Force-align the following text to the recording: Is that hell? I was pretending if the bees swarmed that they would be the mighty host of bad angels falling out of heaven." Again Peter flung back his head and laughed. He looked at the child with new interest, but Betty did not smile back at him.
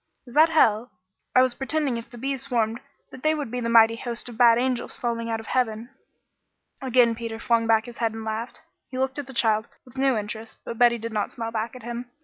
Is 0.25 0.33
that 0.33 0.49
hell? 0.49 0.89
I 1.35 1.43
was 1.43 1.53
pretending 1.53 1.95
if 1.95 2.09
the 2.09 2.17
bees 2.17 2.41
swarmed 2.41 2.79
that 3.11 3.21
they 3.21 3.35
would 3.35 3.51
be 3.51 3.59
the 3.59 3.69
mighty 3.69 3.97
host 3.97 4.27
of 4.29 4.35
bad 4.35 4.57
angels 4.57 4.97
falling 4.97 5.29
out 5.29 5.39
of 5.39 5.45
heaven." 5.45 5.91
Again 6.81 7.13
Peter 7.13 7.37
flung 7.37 7.67
back 7.67 7.85
his 7.85 7.99
head 7.99 8.13
and 8.13 8.23
laughed. 8.25 8.61
He 8.89 8.97
looked 8.97 9.19
at 9.19 9.27
the 9.27 9.31
child 9.31 9.67
with 9.85 9.99
new 9.99 10.17
interest, 10.17 10.57
but 10.65 10.79
Betty 10.79 10.97
did 10.97 11.13
not 11.13 11.31
smile 11.31 11.51
back 11.51 11.75
at 11.75 11.83
him. 11.83 12.09